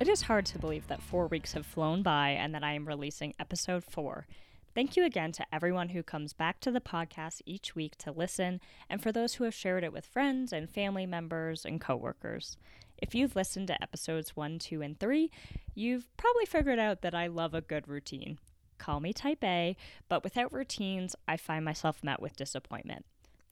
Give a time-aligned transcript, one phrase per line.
[0.00, 2.88] It is hard to believe that four weeks have flown by and that I am
[2.88, 4.26] releasing episode four.
[4.74, 8.62] Thank you again to everyone who comes back to the podcast each week to listen,
[8.88, 12.56] and for those who have shared it with friends and family members and coworkers.
[12.96, 15.30] If you've listened to episodes one, two, and three,
[15.74, 18.38] you've probably figured out that I love a good routine.
[18.78, 19.76] Call me type A,
[20.08, 23.04] but without routines, I find myself met with disappointment.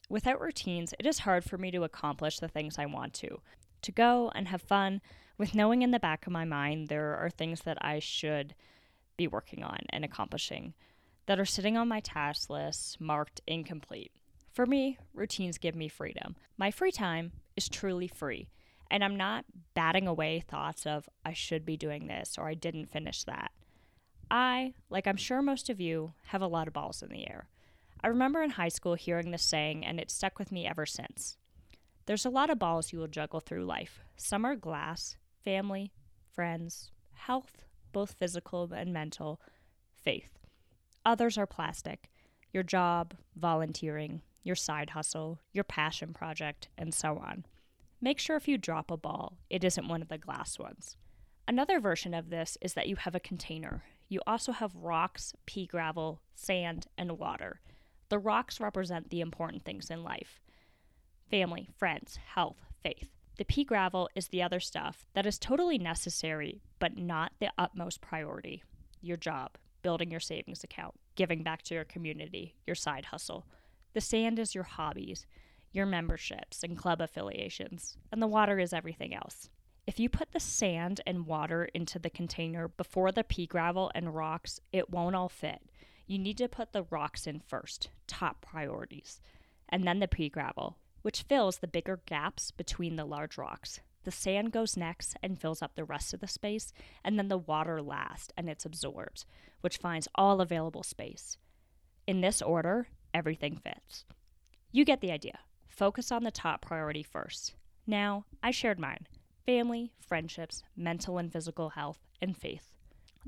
[0.08, 3.42] Without routines, it is hard for me to accomplish the things I want to.
[3.82, 5.00] To go and have fun,
[5.36, 8.54] with knowing in the back of my mind there are things that I should
[9.16, 10.74] be working on and accomplishing
[11.26, 14.12] that are sitting on my task list marked incomplete.
[14.52, 16.36] For me, routines give me freedom.
[16.56, 18.48] My free time is truly free,
[18.90, 22.90] and I'm not batting away thoughts of I should be doing this or I didn't
[22.90, 23.52] finish that.
[24.30, 27.48] I, like I'm sure most of you, have a lot of balls in the air.
[28.02, 31.36] I remember in high school hearing this saying, and it stuck with me ever since.
[32.08, 34.00] There's a lot of balls you will juggle through life.
[34.16, 35.92] Some are glass, family,
[36.32, 39.42] friends, health, both physical and mental,
[39.94, 40.38] faith.
[41.04, 42.08] Others are plastic
[42.50, 47.44] your job, volunteering, your side hustle, your passion project, and so on.
[48.00, 50.96] Make sure if you drop a ball, it isn't one of the glass ones.
[51.46, 53.84] Another version of this is that you have a container.
[54.08, 57.60] You also have rocks, pea gravel, sand, and water.
[58.08, 60.40] The rocks represent the important things in life
[61.30, 63.10] family, friends, health, faith.
[63.38, 68.00] The pea gravel is the other stuff that is totally necessary, but not the utmost
[68.00, 68.62] priority.
[69.00, 73.46] Your job, building your savings account, giving back to your community, your side hustle.
[73.94, 75.26] The sand is your hobbies,
[75.72, 79.50] your memberships and club affiliations, and the water is everything else.
[79.86, 84.14] If you put the sand and water into the container before the pea gravel and
[84.14, 85.62] rocks, it won't all fit.
[86.06, 89.20] You need to put the rocks in first, top priorities,
[89.68, 93.80] and then the pea gravel, which fills the bigger gaps between the large rocks.
[94.04, 96.72] The sand goes next and fills up the rest of the space,
[97.04, 99.24] and then the water last and it's absorbed,
[99.60, 101.36] which finds all available space.
[102.06, 104.04] In this order, everything fits.
[104.72, 105.40] You get the idea.
[105.66, 107.54] Focus on the top priority first.
[107.86, 109.06] Now, I shared mine
[109.46, 112.74] family, friendships, mental and physical health, and faith.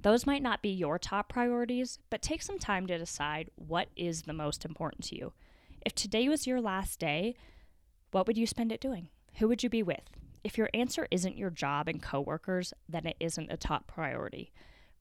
[0.03, 4.23] Those might not be your top priorities, but take some time to decide what is
[4.23, 5.33] the most important to you.
[5.85, 7.35] If today was your last day,
[8.11, 9.09] what would you spend it doing?
[9.39, 10.03] Who would you be with?
[10.43, 14.53] If your answer isn't your job and coworkers, then it isn't a top priority.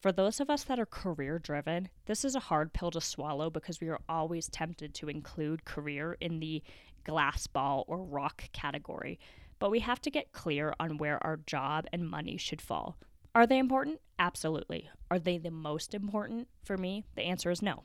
[0.02, 3.50] For those of us that are career driven, this is a hard pill to swallow
[3.50, 6.64] because we are always tempted to include career in the
[7.04, 9.20] glass ball or rock category.
[9.60, 12.98] But we have to get clear on where our job and money should fall.
[13.36, 14.00] Are they important?
[14.18, 14.90] Absolutely.
[15.12, 16.48] Are they the most important?
[16.64, 17.84] For me, the answer is no.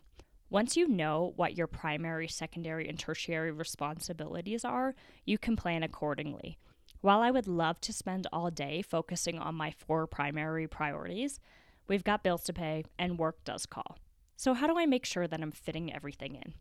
[0.55, 4.95] Once you know what your primary, secondary, and tertiary responsibilities are,
[5.25, 6.57] you can plan accordingly.
[7.01, 11.41] While I would love to spend all day focusing on my four primary priorities,
[11.89, 13.99] we've got bills to pay and work does call.
[14.37, 16.55] So, how do I make sure that I'm fitting everything in?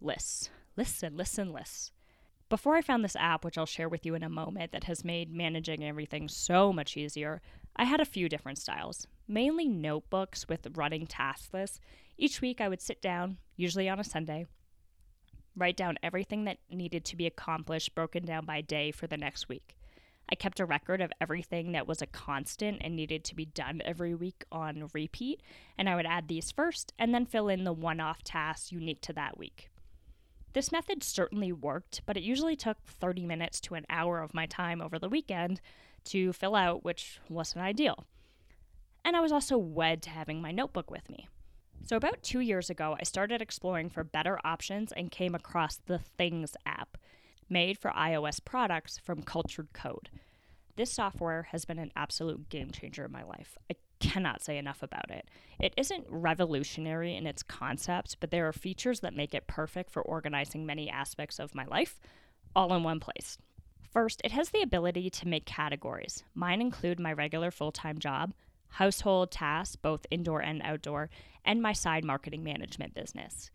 [0.00, 0.48] Lists.
[0.74, 1.92] Listen, listen, lists.
[2.54, 5.04] Before I found this app, which I'll share with you in a moment, that has
[5.04, 7.42] made managing everything so much easier,
[7.74, 11.80] I had a few different styles, mainly notebooks with running task lists
[12.16, 14.46] each week, I would sit down, usually on a Sunday,
[15.56, 19.48] write down everything that needed to be accomplished, broken down by day for the next
[19.48, 19.76] week.
[20.30, 23.82] I kept a record of everything that was a constant and needed to be done
[23.84, 25.42] every week on repeat,
[25.76, 29.00] and I would add these first and then fill in the one off tasks unique
[29.00, 29.70] to that week.
[30.54, 34.46] This method certainly worked, but it usually took 30 minutes to an hour of my
[34.46, 35.60] time over the weekend
[36.04, 38.04] to fill out, which wasn't ideal.
[39.04, 41.28] And I was also wed to having my notebook with me.
[41.84, 45.98] So, about two years ago, I started exploring for better options and came across the
[45.98, 46.96] Things app,
[47.50, 50.08] made for iOS products from Cultured Code.
[50.76, 53.58] This software has been an absolute game changer in my life.
[53.70, 55.28] I cannot say enough about it.
[55.58, 60.02] It isn't revolutionary in its concept, but there are features that make it perfect for
[60.02, 62.00] organizing many aspects of my life
[62.54, 63.38] all in one place.
[63.92, 66.24] First, it has the ability to make categories.
[66.34, 68.32] Mine include my regular full time job,
[68.68, 71.10] household tasks, both indoor and outdoor,
[71.44, 73.50] and my side marketing management business.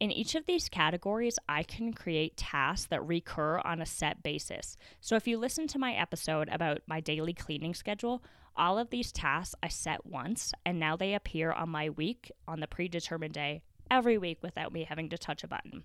[0.00, 4.76] In each of these categories, I can create tasks that recur on a set basis.
[5.00, 8.22] So if you listen to my episode about my daily cleaning schedule,
[8.56, 12.60] All of these tasks I set once, and now they appear on my week on
[12.60, 15.84] the predetermined day every week without me having to touch a button.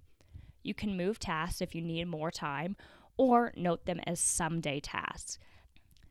[0.64, 2.76] You can move tasks if you need more time
[3.16, 5.40] or note them as someday tasks.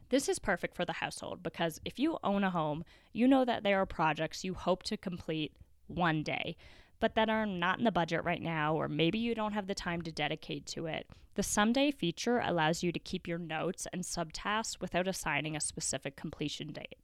[0.08, 3.62] This is perfect for the household because if you own a home, you know that
[3.62, 5.52] there are projects you hope to complete
[5.88, 6.56] one day,
[7.00, 9.74] but that are not in the budget right now, or maybe you don't have the
[9.74, 11.06] time to dedicate to it.
[11.34, 16.16] The someday feature allows you to keep your notes and subtasks without assigning a specific
[16.16, 16.96] completion date.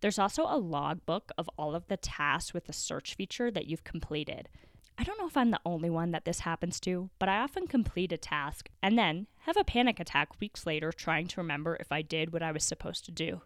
[0.00, 3.84] There's also a logbook of all of the tasks with the search feature that you've
[3.84, 4.48] completed.
[4.96, 7.66] I don't know if I'm the only one that this happens to, but I often
[7.66, 11.90] complete a task and then have a panic attack weeks later trying to remember if
[11.92, 13.42] I did what I was supposed to do.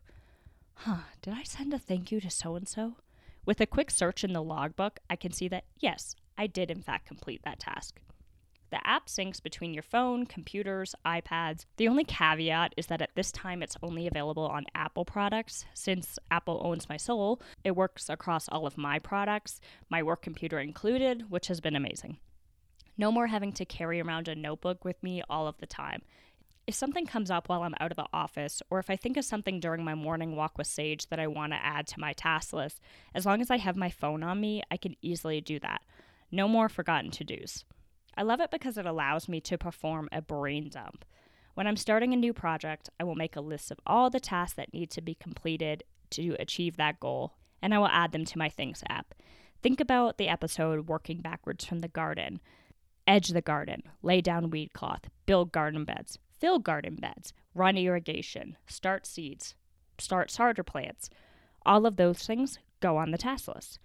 [0.75, 2.96] Huh, did I send a thank you to so and so?
[3.44, 6.80] With a quick search in the logbook, I can see that yes, I did in
[6.80, 8.00] fact complete that task.
[8.70, 11.66] The app syncs between your phone, computers, iPads.
[11.76, 15.64] The only caveat is that at this time it's only available on Apple products.
[15.74, 19.60] Since Apple owns my soul, it works across all of my products,
[19.90, 22.18] my work computer included, which has been amazing.
[22.96, 26.02] No more having to carry around a notebook with me all of the time.
[26.64, 29.25] If something comes up while I'm out of the office, or if I think of
[29.25, 32.53] something during my morning walk with Sage that I want to add to my task
[32.53, 32.81] list,
[33.14, 35.82] as long as I have my phone on me, I can easily do that.
[36.31, 37.64] No more forgotten to dos.
[38.17, 41.05] I love it because it allows me to perform a brain dump.
[41.55, 44.55] When I'm starting a new project, I will make a list of all the tasks
[44.56, 48.38] that need to be completed to achieve that goal, and I will add them to
[48.38, 49.14] my Things app.
[49.62, 52.41] Think about the episode working backwards from the garden.
[53.06, 58.56] Edge the garden, lay down weed cloth, build garden beds, fill garden beds, run irrigation,
[58.66, 59.54] start seeds,
[59.96, 61.08] start starter plants.
[61.64, 63.78] All of those things go on the task list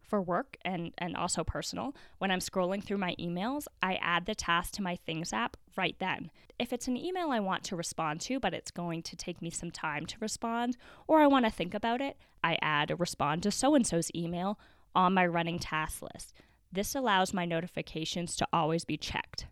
[0.00, 4.34] for work and, and also personal, when I'm scrolling through my emails, I add the
[4.34, 6.30] task to my Things app right then.
[6.58, 9.50] If it's an email I want to respond to, but it's going to take me
[9.50, 13.42] some time to respond, or I want to think about it, I add a respond
[13.42, 14.58] to so and so's email
[14.94, 16.32] on my running task list.
[16.72, 19.46] This allows my notifications to always be checked.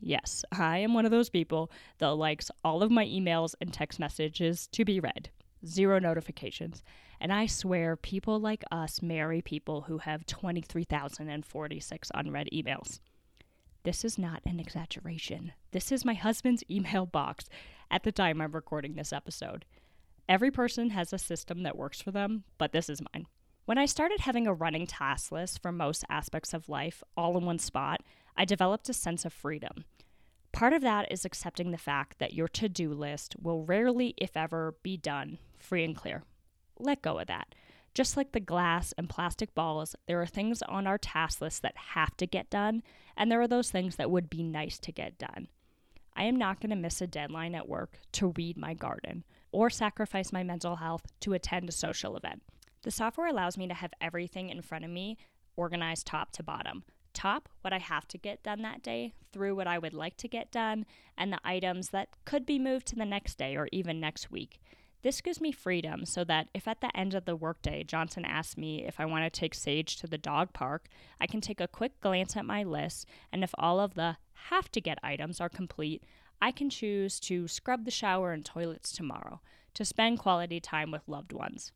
[0.00, 3.98] Yes, I am one of those people that likes all of my emails and text
[3.98, 5.30] messages to be read.
[5.66, 6.82] Zero notifications.
[7.20, 13.00] And I swear, people like us marry people who have 23,046 unread emails.
[13.82, 15.52] This is not an exaggeration.
[15.72, 17.46] This is my husband's email box
[17.90, 19.64] at the time I'm recording this episode.
[20.28, 23.26] Every person has a system that works for them, but this is mine.
[23.64, 27.44] When I started having a running task list for most aspects of life all in
[27.44, 28.02] one spot,
[28.38, 29.84] I developed a sense of freedom.
[30.52, 34.34] Part of that is accepting the fact that your to do list will rarely, if
[34.34, 36.22] ever, be done free and clear
[36.78, 37.54] let go of that.
[37.94, 41.76] Just like the glass and plastic balls, there are things on our task list that
[41.94, 42.82] have to get done,
[43.16, 45.48] and there are those things that would be nice to get done.
[46.14, 49.70] I am not going to miss a deadline at work to weed my garden or
[49.70, 52.42] sacrifice my mental health to attend a social event.
[52.82, 55.16] The software allows me to have everything in front of me
[55.56, 56.84] organized top to bottom.
[57.12, 60.28] Top, what I have to get done that day, through what I would like to
[60.28, 64.00] get done, and the items that could be moved to the next day or even
[64.00, 64.60] next week.
[65.02, 68.56] This gives me freedom so that if at the end of the workday Johnson asks
[68.56, 70.88] me if I want to take Sage to the dog park,
[71.20, 74.16] I can take a quick glance at my list, and if all of the
[74.50, 76.02] have to get items are complete,
[76.40, 79.40] I can choose to scrub the shower and toilets tomorrow
[79.74, 81.72] to spend quality time with loved ones.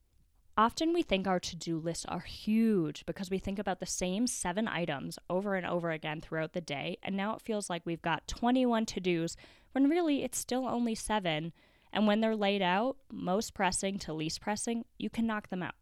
[0.57, 4.27] Often we think our to do lists are huge because we think about the same
[4.27, 8.03] seven items over and over again throughout the day, and now it feels like we've
[8.03, 9.37] got 21 to dos
[9.73, 11.55] when really it's still only seven
[11.93, 15.75] and when they're laid out, most pressing to least pressing, you can knock them out.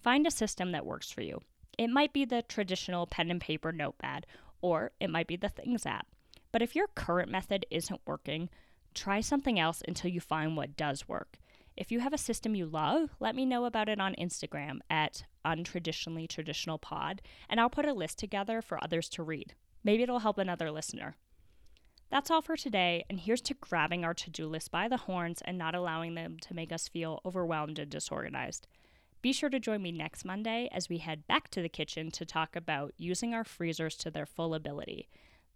[0.00, 1.40] Find a system that works for you.
[1.78, 4.26] It might be the traditional pen and paper notepad,
[4.60, 6.06] or it might be the Things app.
[6.52, 8.50] But if your current method isn't working,
[8.94, 11.38] try something else until you find what does work.
[11.76, 15.24] If you have a system you love, let me know about it on Instagram at
[15.44, 19.54] untraditionally traditional pod, and I'll put a list together for others to read.
[19.82, 21.16] Maybe it'll help another listener.
[22.10, 25.40] That's all for today, and here's to grabbing our to do list by the horns
[25.46, 28.66] and not allowing them to make us feel overwhelmed and disorganized.
[29.22, 32.26] Be sure to join me next Monday as we head back to the kitchen to
[32.26, 35.08] talk about using our freezers to their full ability.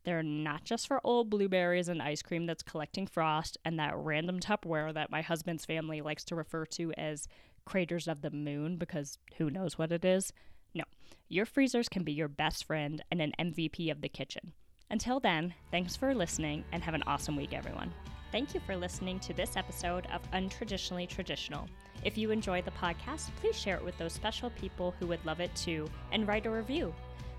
[0.06, 4.38] They're not just for old blueberries and ice cream that's collecting frost and that random
[4.38, 7.26] Tupperware that my husband's family likes to refer to as
[7.64, 10.32] craters of the moon because who knows what it is.
[10.74, 10.84] No,
[11.28, 14.52] your freezers can be your best friend and an MVP of the kitchen.
[14.90, 17.92] Until then, thanks for listening and have an awesome week, everyone.
[18.30, 21.68] Thank you for listening to this episode of Untraditionally Traditional.
[22.04, 25.40] If you enjoy the podcast, please share it with those special people who would love
[25.40, 26.94] it too and write a review.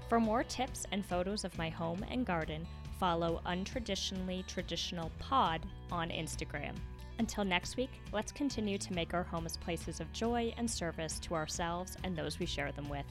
[0.08, 2.66] For more tips and photos of my home and garden,
[2.98, 6.76] follow Untraditionally Traditional Pod on Instagram.
[7.20, 11.36] Until next week, let's continue to make our homes places of joy and service to
[11.36, 13.06] ourselves and those we share them with.